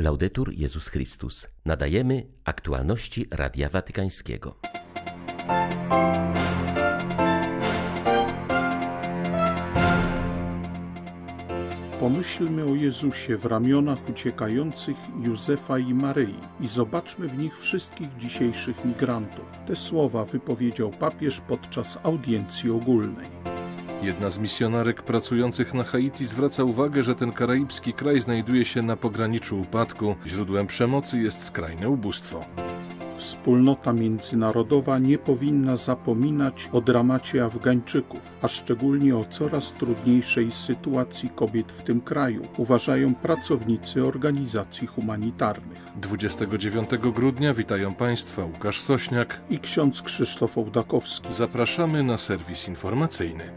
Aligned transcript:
Laudetur 0.00 0.52
Jezus 0.52 0.88
Chrystus. 0.88 1.48
Nadajemy 1.64 2.26
aktualności 2.44 3.26
Radia 3.30 3.68
Watykańskiego. 3.68 4.54
Pomyślmy 12.00 12.64
o 12.64 12.74
Jezusie 12.74 13.36
w 13.36 13.44
ramionach 13.44 14.08
uciekających 14.08 14.96
Józefa 15.22 15.78
i 15.78 15.94
Maryi 15.94 16.40
i 16.60 16.68
zobaczmy 16.68 17.28
w 17.28 17.38
nich 17.38 17.58
wszystkich 17.58 18.16
dzisiejszych 18.16 18.84
migrantów. 18.84 19.60
Te 19.66 19.76
słowa 19.76 20.24
wypowiedział 20.24 20.90
papież 20.90 21.40
podczas 21.40 21.98
audiencji 22.02 22.70
ogólnej. 22.70 23.57
Jedna 24.02 24.30
z 24.30 24.38
misjonarek 24.38 25.02
pracujących 25.02 25.74
na 25.74 25.84
Haiti 25.84 26.26
zwraca 26.26 26.64
uwagę, 26.64 27.02
że 27.02 27.14
ten 27.14 27.32
karaibski 27.32 27.92
kraj 27.92 28.20
znajduje 28.20 28.64
się 28.64 28.82
na 28.82 28.96
pograniczu 28.96 29.60
upadku. 29.60 30.16
Źródłem 30.26 30.66
przemocy 30.66 31.18
jest 31.18 31.42
skrajne 31.42 31.88
ubóstwo. 31.88 32.44
Wspólnota 33.18 33.92
międzynarodowa 33.92 34.98
nie 34.98 35.18
powinna 35.18 35.76
zapominać 35.76 36.68
o 36.72 36.80
dramacie 36.80 37.44
Afgańczyków, 37.44 38.20
a 38.42 38.48
szczególnie 38.48 39.16
o 39.16 39.24
coraz 39.24 39.72
trudniejszej 39.72 40.52
sytuacji 40.52 41.30
kobiet 41.34 41.72
w 41.72 41.82
tym 41.82 42.00
kraju, 42.00 42.48
uważają 42.56 43.14
pracownicy 43.14 44.04
organizacji 44.04 44.86
humanitarnych. 44.86 45.78
29 45.96 46.90
grudnia 47.14 47.54
witają 47.54 47.94
Państwa 47.94 48.44
Łukasz 48.44 48.80
Sośniak 48.80 49.40
i 49.50 49.58
ksiądz 49.58 50.02
Krzysztof 50.02 50.58
Ołdakowski. 50.58 51.32
Zapraszamy 51.32 52.02
na 52.02 52.18
serwis 52.18 52.68
informacyjny. 52.68 53.50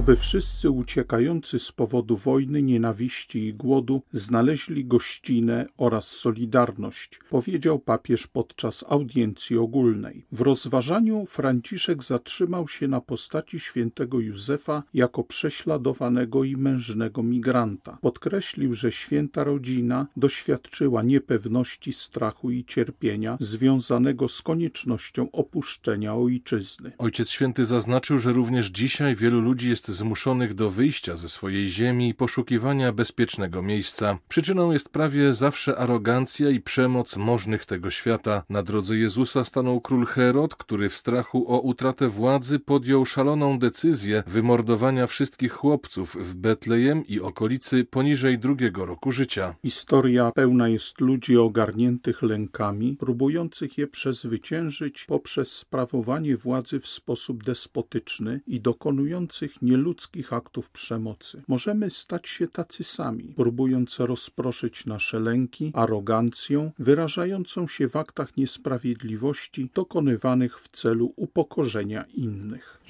Oby 0.00 0.16
wszyscy 0.16 0.70
uciekający 0.70 1.58
z 1.58 1.72
powodu 1.72 2.16
wojny, 2.16 2.62
nienawiści 2.62 3.38
i 3.46 3.54
głodu 3.54 4.02
znaleźli 4.12 4.84
gościnę 4.84 5.66
oraz 5.76 6.10
solidarność, 6.10 7.20
powiedział 7.30 7.78
papież 7.78 8.26
podczas 8.26 8.84
audiencji 8.88 9.58
ogólnej. 9.58 10.26
W 10.32 10.40
rozważaniu 10.40 11.26
Franciszek 11.26 12.02
zatrzymał 12.02 12.68
się 12.68 12.88
na 12.88 13.00
postaci 13.00 13.60
świętego 13.60 14.20
Józefa 14.20 14.82
jako 14.94 15.24
prześladowanego 15.24 16.44
i 16.44 16.56
mężnego 16.56 17.22
migranta. 17.22 17.98
Podkreślił, 18.00 18.74
że 18.74 18.92
święta 18.92 19.44
rodzina 19.44 20.06
doświadczyła 20.16 21.02
niepewności, 21.02 21.92
strachu 21.92 22.50
i 22.50 22.64
cierpienia 22.64 23.36
związanego 23.40 24.28
z 24.28 24.42
koniecznością 24.42 25.30
opuszczenia 25.30 26.14
ojczyzny. 26.14 26.92
Ojciec 26.98 27.30
Święty 27.30 27.64
zaznaczył, 27.64 28.18
że 28.18 28.32
również 28.32 28.66
dzisiaj 28.66 29.16
wielu 29.16 29.40
ludzi 29.40 29.68
jest 29.68 29.89
zmuszonych 29.90 30.54
do 30.54 30.70
wyjścia 30.70 31.16
ze 31.16 31.28
swojej 31.28 31.68
ziemi 31.68 32.08
i 32.08 32.14
poszukiwania 32.14 32.92
bezpiecznego 32.92 33.62
miejsca. 33.62 34.18
Przyczyną 34.28 34.72
jest 34.72 34.88
prawie 34.88 35.34
zawsze 35.34 35.76
arogancja 35.76 36.50
i 36.50 36.60
przemoc 36.60 37.16
możnych 37.16 37.66
tego 37.66 37.90
świata. 37.90 38.42
Na 38.48 38.62
drodze 38.62 38.96
Jezusa 38.96 39.44
stanął 39.44 39.80
król 39.80 40.06
Herod, 40.06 40.54
który 40.54 40.88
w 40.88 40.96
strachu 40.96 41.52
o 41.52 41.60
utratę 41.60 42.08
władzy 42.08 42.58
podjął 42.58 43.06
szaloną 43.06 43.58
decyzję 43.58 44.22
wymordowania 44.26 45.06
wszystkich 45.06 45.52
chłopców 45.52 46.16
w 46.20 46.34
Betlejem 46.34 47.06
i 47.06 47.20
okolicy 47.20 47.84
poniżej 47.84 48.38
drugiego 48.38 48.86
roku 48.86 49.12
życia. 49.12 49.54
Historia 49.62 50.32
pełna 50.34 50.68
jest 50.68 51.00
ludzi 51.00 51.36
ogarniętych 51.36 52.22
lękami, 52.22 52.96
próbujących 52.96 53.78
je 53.78 53.86
przezwyciężyć 53.86 55.04
poprzez 55.04 55.52
sprawowanie 55.52 56.36
władzy 56.36 56.80
w 56.80 56.86
sposób 56.86 57.44
despotyczny 57.44 58.40
i 58.46 58.60
dokonujących 58.60 59.62
nieludzkich 59.70 60.32
aktów 60.32 60.70
przemocy. 60.70 61.42
Możemy 61.48 61.90
stać 61.90 62.28
się 62.28 62.48
tacy 62.48 62.84
sami, 62.84 63.34
próbując 63.36 64.00
rozproszyć 64.00 64.86
nasze 64.86 65.20
lęki 65.20 65.70
arogancją 65.74 66.72
wyrażającą 66.78 67.68
się 67.68 67.88
w 67.88 67.96
aktach 67.96 68.36
niesprawiedliwości 68.36 69.70
dokonywanych 69.74 70.60
w 70.60 70.68
celu 70.68 71.12
upokorzenia 71.16 72.04
innych. 72.14 72.80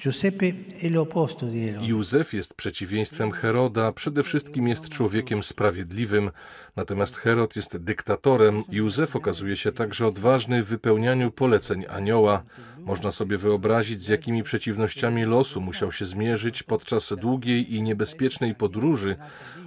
Józef 1.81 2.33
jest 2.33 2.53
przeciwieństwem 2.53 3.31
Heroda, 3.31 3.91
przede 3.91 4.23
wszystkim 4.23 4.67
jest 4.67 4.89
człowiekiem 4.89 5.43
sprawiedliwym, 5.43 6.31
natomiast 6.75 7.17
Herod 7.17 7.55
jest 7.55 7.77
dyktatorem. 7.77 8.63
Józef 8.69 9.15
okazuje 9.15 9.55
się 9.55 9.71
także 9.71 10.07
odważny 10.07 10.63
w 10.63 10.67
wypełnianiu 10.67 11.31
poleceń 11.31 11.85
anioła. 11.89 12.43
Można 12.79 13.11
sobie 13.11 13.37
wyobrazić, 13.37 14.03
z 14.03 14.07
jakimi 14.07 14.43
przeciwnościami 14.43 15.25
losu 15.25 15.61
musiał 15.61 15.91
się 15.91 16.05
zmierzyć 16.05 16.63
podczas 16.71 17.13
długiej 17.17 17.75
i 17.75 17.81
niebezpiecznej 17.81 18.55
podróży 18.55 19.15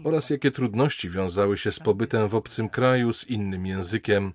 oraz 0.05 0.31
jakie 0.31 0.51
trudności 0.51 1.11
wiązały 1.11 1.59
się 1.59 1.73
z 1.73 1.81
pobytem 1.81 2.29
w 2.29 2.35
obcym 2.35 2.69
kraju 2.69 3.13
z 3.13 3.25
innym 3.25 3.67
językiem. 3.67 4.33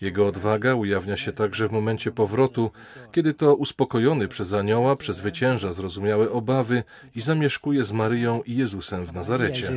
Jego 0.00 0.26
odwaga 0.26 0.74
ujawnia 0.74 1.16
się 1.16 1.32
także 1.32 1.68
w 1.68 1.72
momencie 1.72 2.12
powrotu, 2.12 2.70
kiedy 3.12 3.34
to 3.34 3.54
uspokojony 3.54 4.28
przez 4.28 4.52
anioła 4.52 4.96
przezwycięża 4.96 5.72
zrozumiałe 5.72 6.30
obawy 6.30 6.82
i 7.14 7.20
zamieszkuje 7.20 7.84
z 7.84 7.92
Maryją 7.92 8.42
i 8.42 8.56
Jezusem 8.56 9.06
w 9.06 9.12
Nazarecie. 9.12 9.70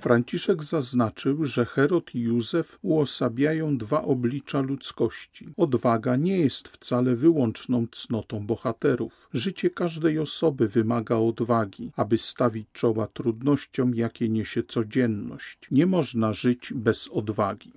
Franciszek 0.00 0.62
zaznaczył, 0.64 1.44
że 1.44 1.66
Herod 1.66 2.14
i 2.14 2.20
Józef 2.20 2.78
uosabiają 2.82 3.78
dwa 3.78 4.02
oblicza 4.02 4.60
ludzkości. 4.60 5.48
Odwaga 5.56 6.16
nie 6.16 6.38
jest 6.38 6.68
wcale 6.68 7.14
wyłączną 7.14 7.86
cnotą 7.92 8.46
bohaterów. 8.46 9.28
Życie 9.32 9.70
każdej 9.70 10.18
osoby 10.18 10.68
wymaga 10.68 11.16
odwagi, 11.16 11.92
aby 11.96 12.18
stawić 12.18 12.66
czoła 12.72 13.06
trudnościom, 13.06 13.94
jakie 13.94 14.28
niesie 14.28 14.62
codzienność. 14.62 15.58
Nie 15.70 15.86
można 15.86 16.32
żyć 16.32 16.72
bez 16.74 17.08
odwagi. 17.08 17.72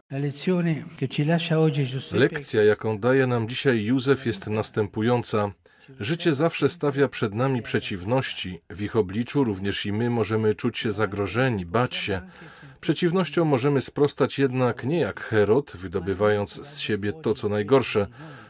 Lekcja, 2.20 2.64
jaką 2.64 3.00
daje 3.00 3.28
nam 3.28 3.50
dzisiaj 3.50 3.84
Józef, 3.84 4.26
jest 4.26 4.48
następująca. 4.48 5.52
Życie 6.00 6.34
zawsze 6.34 6.70
stawia 6.70 7.08
przed 7.08 7.34
nami 7.34 7.62
przeciwności. 7.62 8.62
W 8.70 8.82
ich 8.82 8.96
obliczu 8.96 9.44
również 9.44 9.86
i 9.86 9.94
my 9.94 10.10
możemy 10.10 10.54
czuć 10.56 10.78
się 10.78 10.92
zagrożeni, 10.92 11.66
bać 11.66 11.96
się. 11.96 12.22
Przeciwnością 12.82 13.46
możemy 13.46 13.82
sprostać 13.82 14.40
jednak 14.40 14.84
nie 14.84 15.00
jak 15.00 15.20
Herod, 15.22 15.72
wydobywając 15.76 16.68
z 16.68 16.80
siebie 16.80 17.14
to, 17.14 17.34
co 17.34 17.50
najgorsze, 17.50 18.08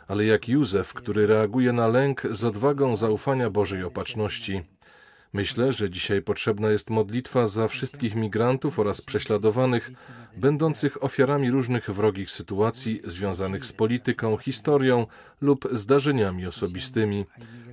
ale 0.08 0.26
jak 0.26 0.48
Józef, 0.48 0.94
który 0.94 1.28
reaguje 1.28 1.74
na 1.74 1.88
lęk 1.88 2.22
z 2.32 2.44
odwagą 2.44 2.96
zaufania 2.96 3.50
Bożej 3.50 3.84
opatrzności. 3.84 4.62
Myślę, 5.34 5.72
że 5.72 5.90
dzisiaj 5.90 6.22
potrzebna 6.22 6.70
jest 6.70 6.90
modlitwa 6.90 7.48
za 7.48 7.68
wszystkich 7.68 8.16
migrantów 8.16 8.80
oraz 8.80 9.02
prześladowanych, 9.02 9.92
będących 10.38 11.04
ofiarami 11.04 11.52
różnych 11.52 11.90
wrogich 11.90 12.32
sytuacji 12.32 13.02
związanych 13.04 13.66
z 13.66 13.74
polityką, 13.74 14.38
historią 14.38 15.08
lub 15.42 15.68
zdarzeniami 15.72 16.48
osobistymi. 16.48 17.26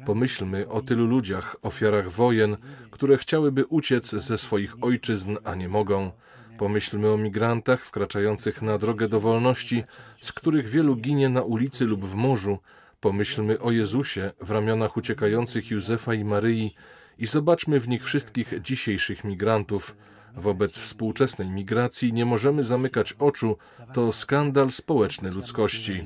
Pomyślmy 0.06 0.68
o 0.68 0.80
tylu 0.80 1.06
ludziach, 1.06 1.56
ofiarach 1.62 2.10
wojen, 2.10 2.56
które 2.90 3.18
chciałyby 3.18 3.66
uciec 3.66 4.10
ze 4.10 4.38
swoich 4.38 4.84
ojczyzn, 4.84 5.36
a 5.44 5.54
nie 5.54 5.68
mogą. 5.68 6.10
Pomyślmy 6.58 7.12
o 7.12 7.16
migrantach 7.16 7.84
wkraczających 7.84 8.62
na 8.62 8.78
drogę 8.78 9.08
do 9.08 9.20
wolności, 9.20 9.84
z 10.20 10.32
których 10.32 10.68
wielu 10.68 10.96
ginie 10.96 11.28
na 11.28 11.42
ulicy 11.42 11.84
lub 11.84 12.04
w 12.04 12.14
morzu. 12.14 12.58
Pomyślmy 13.00 13.60
o 13.60 13.70
Jezusie 13.70 14.32
w 14.40 14.50
ramionach 14.50 14.96
uciekających 14.96 15.70
Józefa 15.70 16.14
i 16.14 16.24
Maryi, 16.24 16.74
i 17.18 17.26
zobaczmy 17.26 17.80
w 17.80 17.88
nich 17.88 18.04
wszystkich 18.04 18.62
dzisiejszych 18.62 19.24
migrantów. 19.24 19.96
Wobec 20.36 20.78
współczesnej 20.78 21.50
migracji 21.50 22.12
nie 22.12 22.24
możemy 22.24 22.62
zamykać 22.62 23.12
oczu, 23.12 23.56
to 23.92 24.12
skandal 24.12 24.70
społeczny 24.70 25.30
ludzkości. 25.30 26.04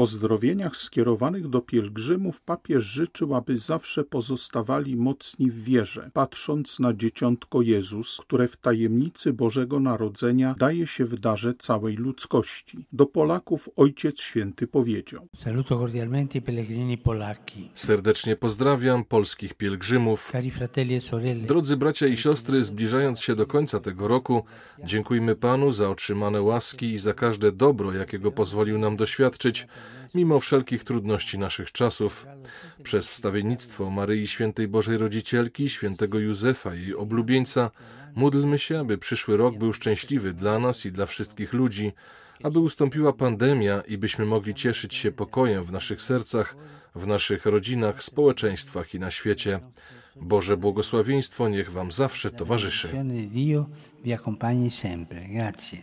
Pozdrowieniach 0.00 0.76
skierowanych 0.76 1.48
do 1.48 1.60
pielgrzymów 1.60 2.40
papież 2.40 2.84
życzył, 2.84 3.34
aby 3.34 3.58
zawsze 3.58 4.04
pozostawali 4.04 4.96
mocni 4.96 5.50
w 5.50 5.64
wierze, 5.64 6.10
patrząc 6.12 6.78
na 6.78 6.94
dzieciątko 6.94 7.62
Jezus, 7.62 8.20
które 8.20 8.48
w 8.48 8.56
tajemnicy 8.56 9.32
Bożego 9.32 9.80
Narodzenia 9.80 10.54
daje 10.58 10.86
się 10.86 11.04
w 11.04 11.20
darze 11.20 11.54
całej 11.54 11.96
ludzkości. 11.96 12.86
Do 12.92 13.06
Polaków 13.06 13.68
Ojciec 13.76 14.20
Święty 14.20 14.66
powiedział: 14.66 15.28
Serdecznie 17.74 18.36
pozdrawiam 18.36 19.04
polskich 19.04 19.54
pielgrzymów. 19.54 20.32
Drodzy 21.46 21.76
bracia 21.76 22.06
i 22.06 22.16
siostry, 22.16 22.62
zbliżając 22.62 23.20
się 23.20 23.36
do 23.36 23.46
końca 23.46 23.80
tego 23.80 24.08
roku, 24.08 24.44
dziękujmy 24.84 25.36
Panu 25.36 25.72
za 25.72 25.88
otrzymane 25.88 26.42
łaski 26.42 26.86
i 26.86 26.98
za 26.98 27.14
każde 27.14 27.52
dobro, 27.52 27.92
jakiego 27.92 28.32
pozwolił 28.32 28.78
nam 28.78 28.96
doświadczyć, 28.96 29.66
mimo 30.14 30.40
wszelkich 30.40 30.84
trudności 30.84 31.38
naszych 31.38 31.72
czasów. 31.72 32.26
Przez 32.82 33.08
wstawiennictwo 33.08 33.90
Maryi 33.90 34.26
Świętej 34.26 34.68
Bożej 34.68 34.96
Rodzicielki, 34.96 35.68
świętego 35.68 36.18
Józefa 36.18 36.74
jej 36.74 36.94
oblubieńca, 36.94 37.70
módlmy 38.14 38.58
się, 38.58 38.80
aby 38.80 38.98
przyszły 38.98 39.36
rok 39.36 39.58
był 39.58 39.72
szczęśliwy 39.72 40.32
dla 40.32 40.58
nas 40.58 40.86
i 40.86 40.92
dla 40.92 41.06
wszystkich 41.06 41.52
ludzi, 41.52 41.92
aby 42.42 42.58
ustąpiła 42.58 43.12
pandemia 43.12 43.80
i 43.80 43.98
byśmy 43.98 44.24
mogli 44.26 44.54
cieszyć 44.54 44.94
się 44.94 45.12
pokojem 45.12 45.64
w 45.64 45.72
naszych 45.72 46.02
sercach, 46.02 46.56
w 46.94 47.06
naszych 47.06 47.46
rodzinach, 47.46 48.02
społeczeństwach 48.02 48.94
i 48.94 49.00
na 49.00 49.10
świecie. 49.10 49.60
Boże 50.16 50.56
błogosławieństwo 50.56 51.48
niech 51.48 51.72
Wam 51.72 51.90
zawsze 51.90 52.30
towarzyszy. 52.30 52.88
Grazie. 55.28 55.82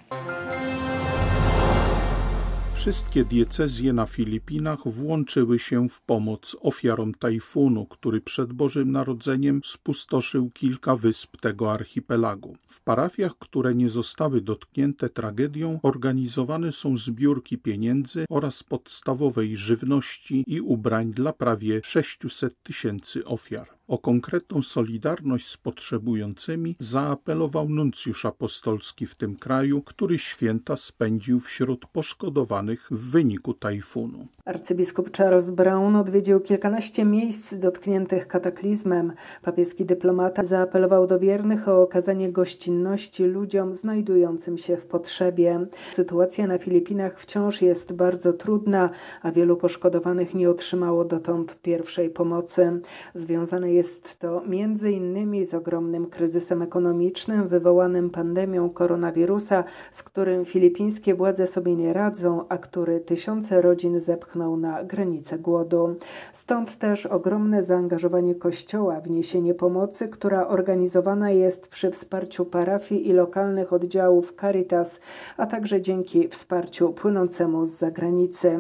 Wszystkie 2.77 3.25
diecezje 3.25 3.94
na 3.94 4.06
Filipinach 4.06 4.88
włączyły 4.88 5.59
się 5.59 5.89
w 5.89 6.01
pomoc 6.01 6.56
ofiarom 6.62 7.13
tajfunu, 7.13 7.85
który 7.85 8.21
przed 8.21 8.53
Bożym 8.53 8.91
Narodzeniem 8.91 9.62
spustoszył 9.63 10.50
kilka 10.50 10.95
wysp 10.95 11.38
tego 11.41 11.71
archipelagu. 11.71 12.57
W 12.68 12.81
parafiach, 12.81 13.38
które 13.39 13.75
nie 13.75 13.89
zostały 13.89 14.41
dotknięte 14.41 15.09
tragedią, 15.09 15.79
organizowane 15.83 16.71
są 16.71 16.97
zbiórki 16.97 17.57
pieniędzy 17.57 18.25
oraz 18.29 18.63
podstawowej 18.63 19.57
żywności 19.57 20.44
i 20.47 20.62
ubrań 20.62 21.13
dla 21.13 21.33
prawie 21.33 21.81
600 21.83 22.63
tysięcy 22.63 23.25
ofiar. 23.25 23.76
O 23.88 23.98
konkretną 23.98 24.62
solidarność 24.62 25.48
z 25.48 25.57
potrzebującymi 25.57 26.75
zaapelował 26.80 27.69
nuncjusz 27.69 28.25
apostolski 28.25 29.07
w 29.07 29.16
tym 29.16 29.36
kraju, 29.36 29.81
który 29.81 30.19
święta 30.19 30.75
spędził 30.75 31.39
wśród 31.39 31.86
poszkodowanych 31.86 32.88
w 32.92 33.12
wyniku 33.12 33.54
tajfunu. 33.54 34.28
Arcybiskup 34.47 35.17
Charles 35.17 35.51
Brown 35.51 35.95
odwiedził 35.95 36.39
kilkanaście 36.39 37.05
miejsc 37.05 37.53
dotkniętych 37.53 38.27
kataklizmem. 38.27 39.13
Papieski 39.41 39.85
dyplomata 39.85 40.44
zaapelował 40.44 41.07
do 41.07 41.19
wiernych 41.19 41.67
o 41.67 41.81
okazanie 41.81 42.31
gościnności 42.31 43.23
ludziom 43.23 43.73
znajdującym 43.73 44.57
się 44.57 44.77
w 44.77 44.85
potrzebie. 44.85 45.59
Sytuacja 45.91 46.47
na 46.47 46.57
Filipinach 46.57 47.19
wciąż 47.19 47.61
jest 47.61 47.94
bardzo 47.94 48.33
trudna, 48.33 48.89
a 49.21 49.31
wielu 49.31 49.57
poszkodowanych 49.57 50.35
nie 50.35 50.50
otrzymało 50.50 51.05
dotąd 51.05 51.61
pierwszej 51.61 52.09
pomocy. 52.09 52.81
Związane 53.15 53.73
jest 53.73 54.19
to 54.19 54.41
między 54.45 54.91
innymi 54.91 55.45
z 55.45 55.53
ogromnym 55.53 56.05
kryzysem 56.05 56.61
ekonomicznym 56.61 57.47
wywołanym 57.47 58.09
pandemią 58.09 58.69
koronawirusa, 58.69 59.63
z 59.91 60.03
którym 60.03 60.45
filipińskie 60.45 61.15
władze 61.15 61.47
sobie 61.47 61.75
nie 61.75 61.93
radzą, 61.93 62.45
a 62.50 62.57
który 62.57 63.00
tysiące 63.00 63.61
rodzin 63.61 64.00
zepchnął 64.00 64.37
na 64.38 64.84
granicę 64.84 65.39
głodu. 65.39 65.95
Stąd 66.31 66.78
też 66.78 67.06
ogromne 67.06 67.63
zaangażowanie 67.63 68.36
Kościoła 68.36 69.01
w 69.01 69.10
niesienie 69.10 69.54
pomocy, 69.54 70.10
która 70.10 70.48
organizowana 70.48 71.31
jest 71.31 71.68
przy 71.68 71.92
wsparciu 71.92 72.45
parafii 72.45 73.10
i 73.10 73.13
lokalnych 73.13 73.74
oddziałów 73.74 74.34
Caritas, 74.42 75.00
a 75.38 75.45
także 75.45 75.81
dzięki 75.81 76.28
wsparciu 76.28 76.94
płynącemu 76.94 77.66
z 77.66 77.69
zagranicy. 77.69 78.60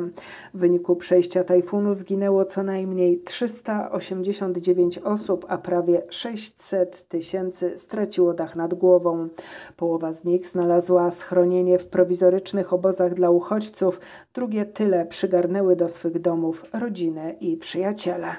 W 0.53 0.59
wyniku 0.59 0.95
przejścia 0.95 1.43
tajfunu 1.43 1.93
zginęło 1.93 2.45
co 2.45 2.63
najmniej 2.63 3.19
389 3.19 4.97
osób, 4.97 5.45
a 5.49 5.57
prawie 5.57 6.03
600 6.09 7.07
tysięcy 7.07 7.77
straciło 7.77 8.33
dach 8.33 8.55
nad 8.55 8.73
głową. 8.73 9.27
Połowa 9.77 10.13
z 10.13 10.25
nich 10.25 10.47
znalazła 10.47 11.11
schronienie 11.11 11.79
w 11.79 11.87
prowizorycznych 11.87 12.73
obozach 12.73 13.13
dla 13.13 13.29
uchodźców, 13.29 13.99
drugie 14.33 14.65
tyle 14.65 15.05
przygarnęły 15.05 15.66
do 15.75 15.89
swych 15.89 16.19
domów 16.21 16.63
rodziny 16.73 17.35
i 17.39 17.57
przyjaciele. 17.57 18.35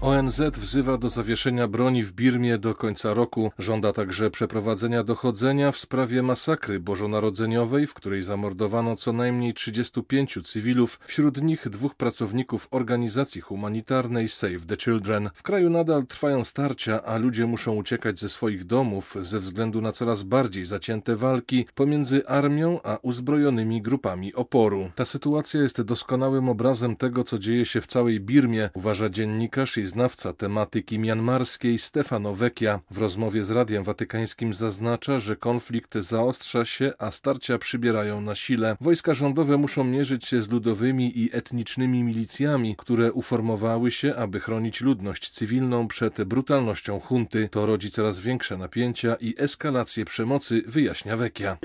ONZ 0.00 0.40
wzywa 0.56 0.98
do 0.98 1.08
zawieszenia 1.08 1.68
broni 1.68 2.02
w 2.02 2.12
Birmie 2.12 2.58
do 2.58 2.74
końca 2.74 3.14
roku. 3.14 3.52
Żąda 3.58 3.92
także 3.92 4.30
przeprowadzenia 4.30 5.04
dochodzenia 5.04 5.72
w 5.72 5.78
sprawie 5.78 6.22
masakry 6.22 6.80
bożonarodzeniowej, 6.80 7.86
w 7.86 7.94
której 7.94 8.22
zamordowano 8.22 8.96
co 8.96 9.12
najmniej 9.12 9.54
35 9.54 10.38
cywilów, 10.44 11.00
wśród 11.06 11.42
nich 11.42 11.68
dwóch 11.68 11.94
pracowników 11.94 12.68
organizacji 12.70 13.40
humanitarnej 13.40 14.28
Save 14.28 14.66
the 14.66 14.76
Children. 14.76 15.30
W 15.34 15.42
kraju 15.42 15.70
nadal 15.70 16.06
trwają 16.06 16.44
starcia, 16.44 17.04
a 17.04 17.16
ludzie 17.16 17.46
muszą 17.46 17.74
uciekać 17.74 18.20
ze 18.20 18.28
swoich 18.28 18.64
domów 18.64 19.16
ze 19.20 19.40
względu 19.40 19.80
na 19.80 19.92
coraz 19.92 20.22
bardziej 20.22 20.64
zacięte 20.64 21.16
walki 21.16 21.66
pomiędzy 21.74 22.26
armią 22.26 22.80
a 22.82 22.98
uzbrojonymi 23.02 23.82
grupami 23.82 24.34
oporu. 24.34 24.90
Ta 24.94 25.04
sytuacja 25.04 25.62
jest 25.62 25.82
doskonałym 25.82 26.48
obrazem 26.48 26.96
tego, 26.96 27.24
co 27.24 27.38
dzieje 27.38 27.66
się 27.66 27.80
w 27.80 27.86
całej 27.86 28.20
Birmie, 28.20 28.70
uważa 28.74 29.08
dziennikarz 29.08 29.78
i 29.78 29.87
znawca 29.88 30.32
tematyki 30.32 30.98
mianmarskiej 30.98 31.78
Stefano 31.78 32.34
Vecchia 32.34 32.80
w 32.90 32.98
rozmowie 32.98 33.42
z 33.42 33.50
Radiem 33.50 33.82
Watykańskim 33.82 34.52
zaznacza, 34.52 35.18
że 35.18 35.36
konflikt 35.36 35.94
zaostrza 35.94 36.64
się, 36.64 36.92
a 36.98 37.10
starcia 37.10 37.58
przybierają 37.58 38.20
na 38.20 38.34
sile. 38.34 38.76
Wojska 38.80 39.14
rządowe 39.14 39.56
muszą 39.56 39.84
mierzyć 39.84 40.24
się 40.24 40.42
z 40.42 40.52
ludowymi 40.52 41.18
i 41.18 41.30
etnicznymi 41.32 42.02
milicjami, 42.02 42.74
które 42.78 43.12
uformowały 43.12 43.90
się, 43.90 44.14
aby 44.16 44.40
chronić 44.40 44.80
ludność 44.80 45.30
cywilną 45.30 45.88
przed 45.88 46.24
brutalnością 46.24 47.00
hunty. 47.00 47.48
To 47.48 47.66
rodzi 47.66 47.90
coraz 47.90 48.20
większe 48.20 48.56
napięcia 48.56 49.16
i 49.20 49.34
eskalację 49.38 50.04
przemocy, 50.04 50.62
wyjaśnia 50.66 51.16
Vecchia. 51.16 51.56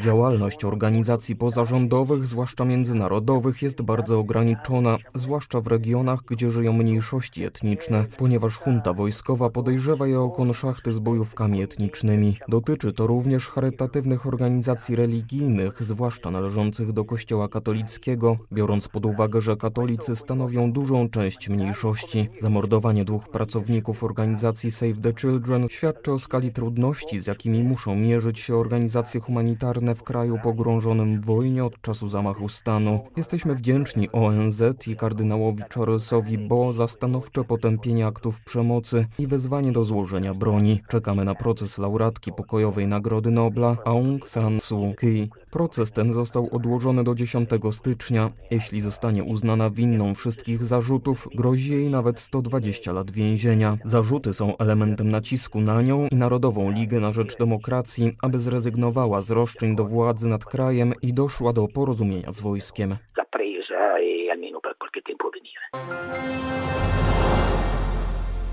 Działalność 0.00 0.64
organizacji 0.64 1.36
pozarządowych, 1.36 2.26
zwłaszcza 2.26 2.64
międzynarodowych, 2.64 3.62
jest 3.62 3.82
bardzo 3.82 4.18
ograniczona, 4.24 4.98
zwłaszcza 5.14 5.60
w 5.60 5.66
regionach, 5.66 6.20
gdzie 6.26 6.50
żyją 6.50 6.72
mniejszości 6.72 7.44
etniczne, 7.44 8.04
ponieważ 8.18 8.60
junta 8.66 8.92
wojskowa 8.92 9.50
podejrzewa 9.50 10.06
je 10.06 10.20
o 10.20 10.30
konszachty 10.30 10.92
z 10.92 10.98
bojówkami 10.98 11.62
etnicznymi. 11.62 12.38
Dotyczy 12.48 12.92
to 12.92 13.06
również 13.06 13.48
charytatywnych 13.48 14.26
organizacji 14.26 14.96
religijnych, 14.96 15.82
zwłaszcza 15.82 16.30
należących 16.30 16.92
do 16.92 17.04
Kościoła 17.04 17.48
katolickiego, 17.48 18.36
biorąc 18.52 18.88
pod 18.88 19.06
uwagę, 19.06 19.40
że 19.40 19.56
katolicy 19.56 20.16
stanowią 20.16 20.72
dużą 20.72 21.08
część 21.08 21.48
mniejszości. 21.48 22.28
Zamordowanie 22.40 23.04
dwóch 23.04 23.28
pracowników 23.28 24.04
organizacji 24.04 24.70
Save 24.70 25.00
the 25.02 25.12
Children 25.20 25.66
świadczy 25.70 26.12
o 26.12 26.18
skali 26.18 26.52
trudności, 26.52 27.20
z 27.20 27.26
jakimi 27.26 27.62
muszą 27.62 27.96
mierzyć 27.96 28.40
się 28.40 28.56
organizacje 28.56 29.20
humanitarne 29.20 29.94
w 29.94 30.02
kraju 30.02 30.38
pogrążonym 30.42 31.20
w 31.20 31.24
wojnie 31.24 31.64
od 31.64 31.80
czasu 31.80 32.08
zamachu 32.08 32.48
stanu. 32.48 33.00
Jesteśmy 33.16 33.54
wdzięczni 33.54 34.08
ONZ 34.14 34.62
i 34.86 34.96
kardynałowi 34.96 35.62
Charlesowi 35.74 36.38
Bo 36.38 36.72
za 36.72 36.86
stanowcze 36.86 37.44
potępienie 37.44 38.06
aktów 38.06 38.40
przemocy 38.40 39.06
i 39.18 39.26
wezwanie 39.26 39.72
do 39.72 39.84
złożenia 39.84 40.34
broni. 40.34 40.80
Czekamy 40.88 41.24
na 41.24 41.34
proces 41.34 41.78
laureatki 41.78 42.32
pokojowej 42.32 42.86
Nagrody 42.86 43.30
Nobla 43.30 43.76
Aung 43.84 44.28
San 44.28 44.60
Suu 44.60 44.94
Kyi. 44.94 45.30
Proces 45.50 45.92
ten 45.92 46.12
został 46.12 46.48
odłożony 46.52 47.04
do 47.04 47.14
10 47.14 47.50
stycznia. 47.70 48.30
Jeśli 48.50 48.80
zostanie 48.80 49.24
uznana 49.24 49.70
winną 49.70 50.14
wszystkich 50.14 50.64
zarzutów, 50.64 51.28
grozi 51.34 51.72
jej 51.72 51.88
nawet 51.90 52.20
120 52.20 52.92
lat 52.92 53.10
więzienia. 53.10 53.78
Zarzuty 53.84 54.32
są 54.32 54.56
elementem 54.56 55.10
nacisku 55.10 55.60
na 55.60 55.82
nią 55.82 56.08
i 56.10 56.16
Narodową 56.16 56.70
Ligę 56.70 57.00
na 57.00 57.12
Rzecz 57.12 57.36
Demokracji, 57.36 58.16
aby 58.22 58.38
zrezygnowała 58.38 59.22
z 59.22 59.30
roszczeń 59.30 59.76
do 59.76 59.84
władzy 59.84 60.28
nad 60.28 60.44
krajem 60.44 60.92
i 61.02 61.14
doszła 61.14 61.52
do 61.52 61.68
porozumienia 61.68 62.32
z 62.32 62.40
wojskiem. 62.40 62.96
Almeno 64.30 64.60
per 64.60 64.76
qualche 64.76 65.02
tempo 65.02 65.26
a 65.26 65.30
venire. 65.30 67.03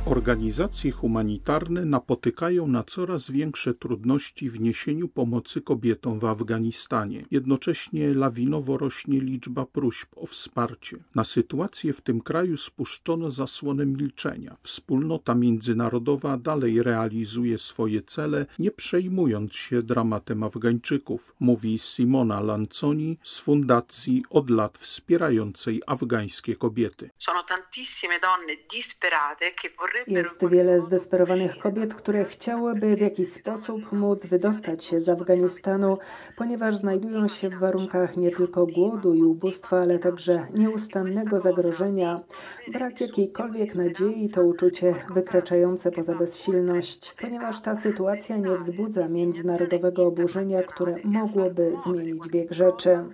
Organizacje 0.05 0.91
humanitarne 0.91 1.85
napotykają 1.85 2.67
na 2.67 2.83
coraz 2.83 3.31
większe 3.31 3.73
trudności 3.73 4.49
w 4.49 4.59
niesieniu 4.59 5.07
pomocy 5.07 5.61
kobietom 5.61 6.19
w 6.19 6.25
Afganistanie. 6.25 7.25
Jednocześnie 7.31 8.13
lawinowo 8.13 8.77
rośnie 8.77 9.19
liczba 9.19 9.65
próśb 9.65 10.09
o 10.15 10.25
wsparcie. 10.25 10.97
Na 11.15 11.23
sytuację 11.23 11.93
w 11.93 12.01
tym 12.01 12.21
kraju 12.21 12.57
spuszczono 12.57 13.31
zasłonę 13.31 13.85
milczenia. 13.85 14.57
Wspólnota 14.61 15.35
międzynarodowa 15.35 16.37
dalej 16.37 16.83
realizuje 16.83 17.57
swoje 17.57 18.01
cele, 18.01 18.45
nie 18.59 18.71
przejmując 18.71 19.55
się 19.55 19.81
dramatem 19.81 20.43
Afgańczyków, 20.43 21.35
mówi 21.39 21.79
Simona 21.79 22.39
Lanconi 22.39 23.17
z 23.23 23.39
fundacji 23.39 24.23
od 24.29 24.49
lat 24.49 24.77
wspierającej 24.77 25.81
afgańskie 25.87 26.55
kobiety. 26.55 27.09
Sono 27.17 27.43
tantissime 27.43 28.19
donne 28.19 28.55
disperate 28.71 29.51
che 29.61 29.69
Jest 30.07 30.47
wiele 30.47 30.81
zdesperowanych 30.81 31.57
kobiet, 31.57 31.93
które 31.93 32.25
chciałyby 32.25 32.95
w 32.95 32.99
jakiś 32.99 33.27
sposób 33.33 33.91
móc 33.91 34.25
wydostać 34.25 34.85
się 34.85 35.01
z 35.01 35.09
Afganistanu, 35.09 35.97
ponieważ 36.37 36.77
znajdują 36.77 37.27
się 37.27 37.49
w 37.49 37.59
warunkach 37.59 38.17
nie 38.17 38.31
tylko 38.31 38.67
głodu 38.67 39.13
i 39.13 39.23
ubóstwa, 39.23 39.79
ale 39.79 39.99
także 39.99 40.47
nieustannego 40.55 41.39
zagrożenia. 41.39 42.21
Brak 42.73 43.01
jakiejkolwiek 43.01 43.75
nadziei 43.75 44.29
to 44.29 44.43
uczucie 44.43 44.95
wykraczające 45.13 45.91
poza 45.91 46.15
bezsilność, 46.15 47.15
ponieważ 47.21 47.61
ta 47.61 47.75
sytuacja 47.75 48.37
nie 48.37 48.57
wzbudza 48.57 49.07
międzynarodowego 49.07 50.05
oburzenia, 50.05 50.63
które 50.63 50.95
mogłoby 51.03 51.73
zmienić 51.85 52.27
bieg 52.27 52.51
rzeczy. 52.51 53.05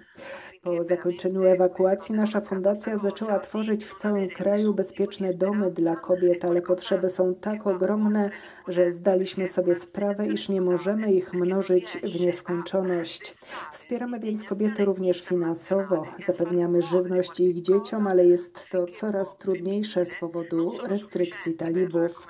Po 0.63 0.83
zakończeniu 0.83 1.43
ewakuacji 1.43 2.15
nasza 2.15 2.41
fundacja 2.41 2.97
zaczęła 2.97 3.39
tworzyć 3.39 3.85
w 3.85 3.95
całym 3.95 4.29
kraju 4.29 4.73
bezpieczne 4.73 5.33
domy 5.33 5.71
dla 5.71 5.95
kobiet, 5.95 6.45
ale 6.45 6.61
potrzeby 6.67 7.09
są 7.09 7.35
tak 7.35 7.67
ogromne, 7.67 8.29
że 8.67 8.91
zdaliśmy 8.91 9.47
sobie 9.47 9.75
sprawę, 9.75 10.27
iż 10.27 10.49
nie 10.49 10.61
możemy 10.61 11.13
ich 11.13 11.33
mnożyć 11.33 11.97
w 12.03 12.19
nieskończoność. 12.19 13.33
Wspieramy 13.71 14.19
więc 14.19 14.43
kobiety 14.43 14.85
również 14.85 15.21
finansowo, 15.21 16.07
zapewniamy 16.17 16.81
żywność 16.81 17.39
ich 17.39 17.61
dzieciom, 17.61 18.07
ale 18.07 18.25
jest 18.25 18.69
to 18.69 18.87
coraz 18.87 19.37
trudniejsze 19.37 20.05
z 20.05 20.15
powodu 20.15 20.71
restrykcji 20.83 21.53
talibów. 21.53 22.27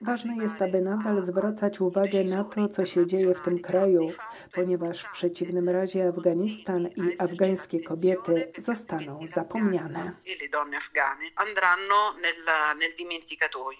Ważne 0.00 0.36
jest, 0.36 0.62
aby 0.62 0.80
nadal 0.80 1.22
zwracać 1.22 1.80
uwagę 1.80 2.24
na 2.24 2.44
to, 2.44 2.68
co 2.68 2.86
się 2.86 3.06
dzieje 3.06 3.34
w 3.34 3.40
tym 3.40 3.58
kraju, 3.58 4.12
ponieważ 4.54 5.02
w 5.02 5.12
przeciwnym 5.12 5.68
razie 5.68 6.08
Afganistan 6.08 6.86
i 6.86 7.16
afgańskie 7.18 7.80
kobiety 7.80 8.52
zostaną 8.58 9.20
zapomniane. 9.28 10.12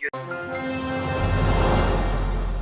you. 0.02 0.99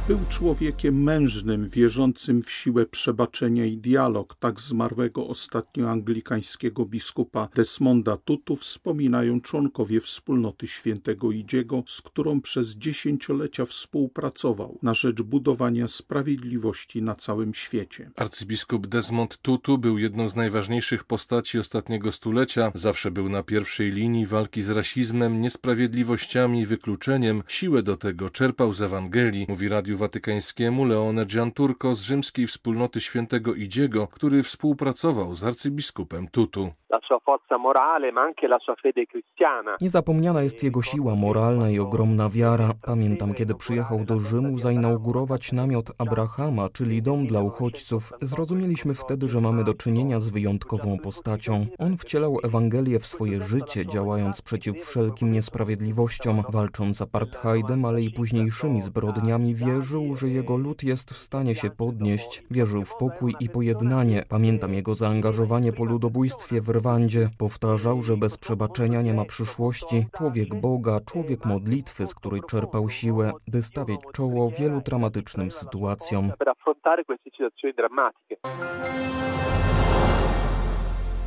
Był 0.09 0.21
człowiekiem 0.29 1.03
mężnym, 1.03 1.69
wierzącym 1.69 2.43
w 2.43 2.51
siłę 2.51 2.87
przebaczenia 2.87 3.67
i 3.67 3.77
dialog, 3.77 4.35
tak 4.35 4.61
zmarłego 4.61 5.27
ostatnio 5.27 5.91
anglikańskiego 5.91 6.87
biskupa 6.87 7.49
Desmonda 7.55 8.17
Tutu 8.17 8.57
wspominają 8.57 9.41
członkowie 9.41 10.01
wspólnoty 10.01 10.67
świętego 10.67 11.33
Idziego, 11.33 11.83
z 11.87 12.03
którą 12.03 12.41
przez 12.41 12.77
dziesięciolecia 12.77 13.65
współpracował 13.65 14.79
na 14.83 14.95
rzecz 14.95 15.23
budowania 15.23 15.89
sprawiedliwości 15.89 17.03
na 17.03 17.15
całym 17.15 17.55
świecie. 17.55 18.11
Arcybiskup 18.17 18.87
Desmond 18.87 19.39
Tutu 19.43 19.79
był 19.79 19.99
jedną 19.99 20.29
z 20.29 20.37
najważniejszych 20.37 21.05
postaci 21.05 21.59
ostatniego 21.59 22.13
stulecia, 22.13 22.73
zawsze 22.75 23.11
był 23.11 23.29
na 23.29 23.43
pierwszej 23.43 23.93
linii 23.93 24.27
walki 24.27 24.63
z 24.63 24.71
rasizmem, 24.71 25.41
niesprawiedliwościami 25.41 26.61
i 26.61 26.67
wykluczeniem. 26.67 27.43
Siłę 27.49 27.83
do 27.83 27.97
tego 27.97 28.31
czerpał 28.31 28.73
z 28.73 28.83
Ewangelii, 28.83 29.47
mówi 29.49 29.69
Radio 29.69 29.98
Watykańskiemu 29.99 30.85
Leone 30.85 31.27
Gianturco 31.27 31.95
z 31.95 32.01
rzymskiej 32.01 32.47
wspólnoty 32.47 33.01
świętego 33.01 33.55
Idziego, 33.55 34.07
który 34.07 34.43
współpracował 34.43 35.35
z 35.35 35.45
arcybiskupem 35.45 36.29
Tutu. 36.29 36.71
Niezapomniana 39.81 40.43
jest 40.43 40.63
jego 40.63 40.83
siła 40.83 41.15
moralna 41.15 41.71
i 41.71 41.79
ogromna 41.79 42.29
wiara. 42.29 42.71
Pamiętam, 42.83 43.35
kiedy 43.35 43.55
przyjechał 43.55 44.05
do 44.05 44.21
Rzymu 44.21 44.59
zainaugurować 44.59 45.53
namiot 45.53 45.91
Abrahama, 45.99 46.69
czyli 46.73 47.03
dom 47.03 47.27
dla 47.27 47.41
uchodźców. 47.41 48.13
Zrozumieliśmy 48.21 48.95
wtedy, 48.95 49.29
że 49.29 49.41
mamy 49.41 49.65
do 49.65 49.75
czynienia 49.75 50.21
z 50.21 50.31
wyjątkową 50.31 50.99
postacią. 50.99 51.67
On 51.79 51.97
wcielał 51.97 52.39
Ewangelię 52.43 52.99
w 52.99 53.07
swoje 53.07 53.41
życie, 53.45 53.87
działając 53.87 54.43
przeciw 54.43 54.77
wszelkim 54.77 55.33
niesprawiedliwościom, 55.33 56.43
walcząc 56.49 56.97
z 56.97 57.03
apartheidem, 57.03 57.85
ale 57.85 58.03
i 58.03 58.11
późniejszymi 58.11 58.81
zbrodniami, 58.81 59.55
wierzył, 59.55 60.17
że 60.17 60.29
jego 60.29 60.57
lud 60.57 60.83
jest 60.83 61.11
w 61.11 61.19
stanie 61.19 61.55
się 61.55 61.71
podnieść. 61.71 62.43
Wierzył 62.51 62.85
w 62.85 62.97
pokój 62.97 63.35
i 63.41 63.49
pojednanie. 63.49 64.25
Pamiętam 64.29 64.75
jego 64.75 64.95
zaangażowanie 64.95 65.73
po 65.73 65.85
ludobójstwie 65.85 66.61
w 66.61 66.78
Rwandzie. 66.79 67.29
Powtarzał, 67.39 68.03
że 68.03 68.17
bez 68.17 68.39
przebaczenia 68.39 69.03
nie 69.03 69.15
ma 69.15 69.25
przyszłości. 69.25 70.07
Człowiek 70.17 70.61
Boga, 70.61 71.01
człowiek 71.01 71.45
modlitwy, 71.45 72.07
z 72.07 72.15
której 72.15 72.41
czerpał 72.49 72.91
siłę, 72.91 73.33
by 73.49 73.63
stawiać 73.63 74.01
czoło 74.13 74.51
wielu 74.51 74.81
dramatycznym 74.81 75.51
sytuacjom. 75.51 76.33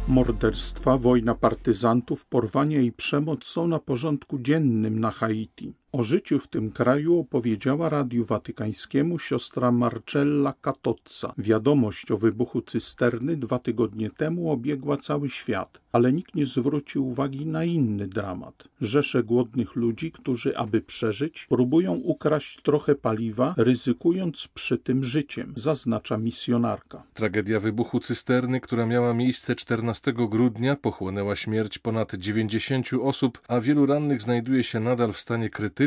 Morderstwa, 0.08 0.98
wojna 0.98 1.36
partyzantów, 1.36 2.26
porwania 2.26 2.82
i 2.82 2.92
przemoc 2.92 3.46
są 3.46 3.68
na 3.68 3.80
porządku 3.80 4.40
dziennym 4.40 5.00
na 5.00 5.12
Haiti. 5.12 5.81
O 5.94 6.04
życiu 6.04 6.40
w 6.40 6.48
tym 6.48 6.72
kraju 6.72 7.20
opowiedziała 7.20 7.90
Radiu 7.90 8.26
Watykańskiemu 8.26 9.20
siostra 9.20 9.72
Marcella 9.72 10.54
Catozza. 10.62 11.34
Wiadomość 11.38 12.12
o 12.12 12.18
wybuchu 12.18 12.62
cysterny 12.62 13.38
dwa 13.38 13.60
tygodnie 13.60 14.10
temu 14.10 14.52
obiegła 14.52 14.98
cały 14.98 15.30
świat, 15.30 15.82
ale 15.92 16.14
nikt 16.14 16.36
nie 16.36 16.46
zwrócił 16.46 17.08
uwagi 17.08 17.46
na 17.46 17.64
inny 17.64 18.08
dramat. 18.08 18.64
Rzesze 18.82 19.24
głodnych 19.24 19.76
ludzi, 19.76 20.12
którzy, 20.12 20.58
aby 20.58 20.82
przeżyć, 20.82 21.46
próbują 21.50 21.94
ukraść 21.94 22.62
trochę 22.62 22.96
paliwa, 22.96 23.54
ryzykując 23.58 24.48
przy 24.54 24.78
tym 24.78 25.04
życiem, 25.04 25.54
zaznacza 25.56 26.18
misjonarka. 26.18 27.04
Tragedia 27.14 27.60
wybuchu 27.60 28.00
cysterny, 28.00 28.62
która 28.62 28.86
miała 28.86 29.14
miejsce 29.14 29.56
14 29.56 30.14
grudnia, 30.14 30.76
pochłonęła 30.76 31.36
śmierć 31.36 31.78
ponad 31.78 32.14
90 32.16 32.90
osób, 33.02 33.42
a 33.48 33.60
wielu 33.60 33.86
rannych 33.86 34.22
znajduje 34.22 34.64
się 34.64 34.80
nadal 34.80 35.14
w 35.14 35.20
stanie 35.20 35.50
krytycznym 35.50 35.81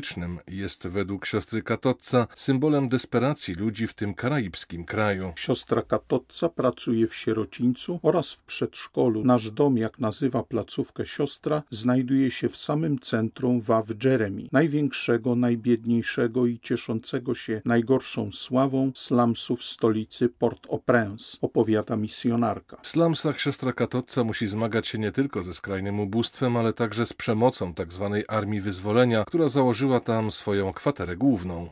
jest 0.49 0.89
według 0.89 1.27
siostry 1.27 1.63
Katotca 1.63 2.27
symbolem 2.37 2.89
desperacji 2.89 3.55
ludzi 3.55 3.87
w 3.87 3.95
tym 3.95 4.15
karaibskim 4.15 4.85
kraju. 4.85 5.33
Siostra 5.37 5.83
Katotca 5.83 6.49
pracuje 6.49 7.07
w 7.07 7.15
sierocińcu 7.15 8.01
oraz 8.03 8.33
w 8.33 8.43
przedszkolu. 8.43 9.25
Nasz 9.25 9.51
dom, 9.51 9.77
jak 9.77 9.99
nazywa 9.99 10.43
placówkę 10.43 11.07
siostra, 11.07 11.63
znajduje 11.71 12.31
się 12.31 12.49
w 12.49 12.57
samym 12.57 12.99
centrum 12.99 13.61
Waw 13.61 13.87
Jeremy, 14.05 14.49
największego, 14.53 15.37
najbiedniejszego 15.37 16.47
i 16.47 16.59
cieszącego 16.59 17.35
się 17.35 17.63
najgorszą 17.65 18.33
sławą 18.33 18.93
slumsów 18.95 19.65
stolicy 19.65 20.29
Port-au-Prince, 20.29 21.39
opowiada 21.41 21.97
misjonarka. 21.97 22.77
W 22.83 22.89
slumsach 22.89 23.41
siostra 23.41 23.73
Katotca 23.73 24.25
musi 24.25 24.47
zmagać 24.47 24.87
się 24.87 24.99
nie 24.99 25.13
tylko 25.13 25.43
ze 25.43 25.55
skrajnym 25.55 26.01
ubóstwem, 26.01 26.57
ale 26.57 26.73
także 26.73 27.07
z 27.07 27.13
przemocą 27.13 27.75
tzw. 27.75 28.23
Tak 28.27 28.37
Armii 28.37 28.61
Wyzwolenia, 28.61 29.25
która 29.25 29.49
założyła 29.49 29.84
założyła 29.85 30.01
tam 30.01 30.31
swoją 30.31 30.73
kwaterę 30.73 31.17
główną. 31.17 31.67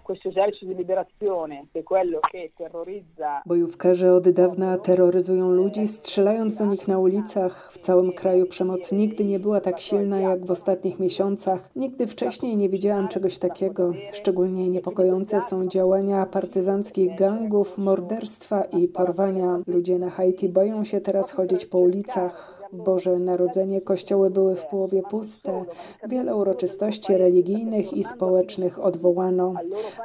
Bojówkarze 3.47 4.14
od 4.14 4.28
dawna 4.28 4.78
terroryzują 4.78 5.50
ludzi, 5.50 5.87
strzelając 5.87 6.57
do 6.57 6.66
nich 6.66 6.88
na 6.88 6.99
ulicach. 6.99 7.73
W 7.73 7.78
całym 7.78 8.12
kraju 8.12 8.47
przemoc 8.47 8.92
nigdy 8.92 9.25
nie 9.25 9.38
była 9.38 9.61
tak 9.61 9.81
silna 9.81 10.21
jak 10.21 10.47
w 10.47 10.50
ostatnich 10.50 10.99
miesiącach. 10.99 11.71
Nigdy 11.76 12.07
wcześniej 12.07 12.57
nie 12.57 12.69
widziałam 12.69 13.09
czegoś 13.09 13.38
takiego. 13.38 13.92
Szczególnie 14.12 14.69
niepokojące 14.69 15.40
są 15.40 15.66
działania 15.66 16.26
partyzanckich 16.26 17.14
gangów, 17.14 17.78
morderstwa 17.78 18.64
i 18.64 18.88
porwania. 18.88 19.59
Ludzie 19.66 19.99
na 19.99 20.11
Haiti 20.11 20.49
boją 20.49 20.85
się 20.85 21.00
teraz 21.00 21.33
chodzić 21.33 21.66
po 21.66 21.78
ulicach. 21.78 22.62
W 22.73 22.83
Boże 22.83 23.19
Narodzenie 23.19 23.81
kościoły 23.81 24.31
były 24.31 24.57
w 24.57 24.67
połowie 24.67 25.02
puste. 25.02 25.64
Wiele 26.09 26.37
uroczystości 26.37 27.17
religijnych 27.17 27.93
i 27.93 28.05
społecznych 28.05 28.85
odwołano. 28.85 29.55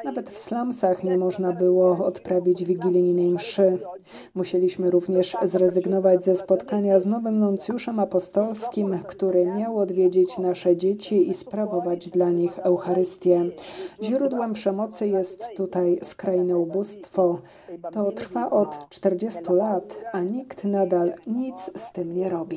Nawet 0.06 0.30
w 0.30 0.38
slumsach 0.38 1.04
nie 1.04 1.18
można 1.18 1.54
było 1.54 2.06
odprawić 2.06 2.64
wigilijnej 2.64 3.32
mszy. 3.32 3.80
Musieliśmy 4.36 4.92
również 4.92 5.38
zrezygnować 5.44 6.24
ze 6.24 6.36
spotkania 6.36 7.00
z 7.00 7.06
nowym 7.06 7.40
nuncjuszem 7.40 8.00
apostolskim, 8.00 9.00
który 9.08 9.46
miał 9.46 9.78
odwiedzić 9.78 10.38
nasze 10.38 10.78
dzieci 10.78 11.30
i 11.30 11.34
sprawować 11.34 12.10
dla 12.10 12.32
nich 12.32 12.60
Eucharystię. 12.60 13.46
Źródłem 14.04 14.54
przemocy 14.54 15.08
jest 15.08 15.50
tutaj 15.56 16.00
skrajne 16.02 16.58
ubóstwo. 16.58 17.40
To 17.92 18.12
trwa 18.12 18.50
od 18.50 18.90
40 18.90 19.42
lat, 19.50 20.00
a 20.12 20.22
nikt 20.22 20.64
nadal 20.64 21.14
nic 21.28 21.72
z 21.76 21.92
tym 21.92 22.14
nie 22.14 22.30
robi. 22.30 22.57